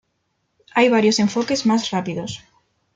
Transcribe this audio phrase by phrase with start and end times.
[0.73, 2.41] Hay varios enfoques más rápidos.